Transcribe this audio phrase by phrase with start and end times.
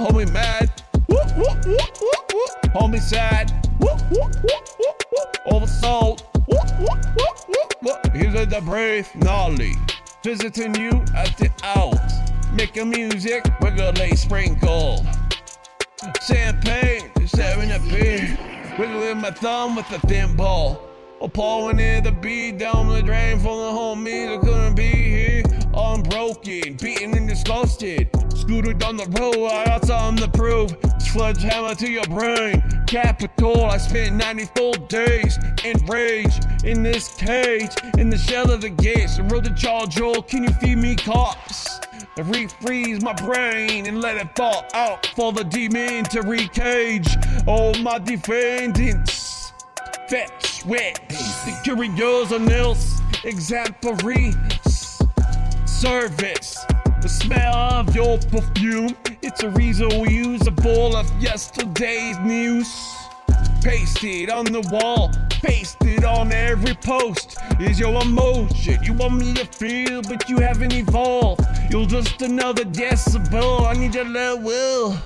[0.00, 0.70] homie mad.
[1.08, 2.72] Whoop, whoop, whoop, whoop, whoop.
[2.74, 3.52] Homie sad.
[3.78, 5.36] Whoop, whoop, whoop, whoop, whoop.
[5.46, 6.22] Oversold.
[6.46, 8.14] Whoop, whoop, whoop, whoop, whoop.
[8.14, 9.74] Here's a the brave Nolly.
[10.24, 11.98] Visiting you at the out.
[12.54, 15.04] Making music with a late sprinkle.
[16.26, 18.38] Champagne, sharing a beer.
[18.78, 20.80] Wiggling my thumb with a thin ball.
[21.20, 25.42] Or pouring in the beat down the drain from the homies that couldn't be here.
[25.74, 28.08] Unbroken, beaten and disgusted.
[28.78, 30.76] Down the road, I got something to prove.
[31.00, 32.62] Sledgehammer to your brain.
[32.86, 36.32] Capital, I spent 94 days in rage
[36.64, 39.18] in this cage, in the shell of the gates.
[39.18, 41.80] I wrote the charge, Joel, can you feed me cops?
[42.16, 47.08] I refreeze my brain and let it fall out for the demon to recage
[47.48, 49.52] all my defendants.
[50.08, 54.32] Fetch, wet, securing yours on else, exemplary
[55.66, 56.56] service.
[57.00, 62.68] The smell of your perfume, it's a reason we use a bowl of yesterday's news.
[63.62, 68.82] Pasted on the wall, pasted on every post is your emotion.
[68.82, 71.42] You want me to feel, but you haven't evolved.
[71.70, 73.66] You're just another decibel.
[73.66, 74.98] I need your love will.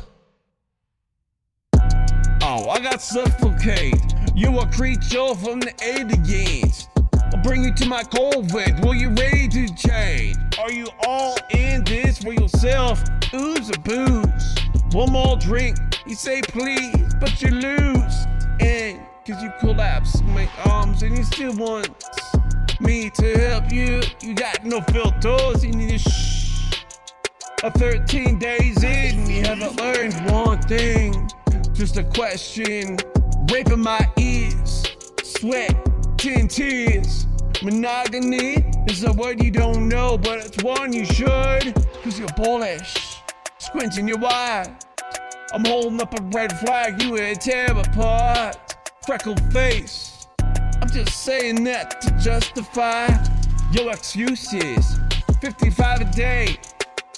[2.42, 4.02] Oh, I got suffocate.
[4.34, 6.88] You a creature from the aliens.
[7.44, 8.82] Bring you to my COVID.
[8.82, 10.38] Will you ready to change?
[10.58, 13.04] Are you all in this for yourself?
[13.34, 14.54] Ooze or booze?
[14.92, 15.76] One more drink.
[16.06, 18.26] You say please, but you lose.
[18.60, 21.90] And cause you collapse my arms and you still want
[22.80, 24.00] me to help you.
[24.22, 26.82] You got no filters, you need to shh.
[27.62, 31.28] A 13 days in, you haven't learned one thing.
[31.74, 32.96] Just a question,
[33.52, 34.82] raping my ears,
[35.22, 35.74] sweat,
[36.16, 37.26] ten tears.
[37.62, 41.74] Monogamy is a word you don't know, but it's one you should.
[42.02, 43.18] Cause you're bullish,
[43.58, 44.66] squinting your eye.
[45.52, 48.76] I'm holding up a red flag, you a tear apart.
[49.06, 50.26] Freckled face.
[50.40, 53.08] I'm just saying that to justify
[53.72, 54.98] your excuses.
[55.40, 56.56] 55 a day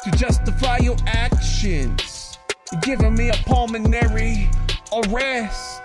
[0.04, 2.38] to justify your actions.
[2.72, 4.48] You're giving me a pulmonary
[4.92, 5.82] arrest.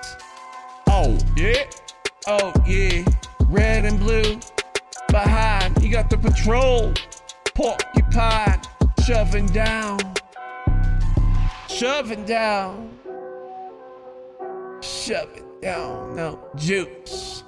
[0.87, 1.63] Oh, yeah.
[2.27, 3.03] Oh, yeah.
[3.51, 4.39] Red and blue.
[5.09, 6.93] Behind, you got the patrol.
[7.53, 8.61] Porcupine
[9.03, 9.99] shoving down.
[11.67, 12.97] Shoving down.
[14.81, 16.15] shoving down.
[16.15, 17.43] No, juice.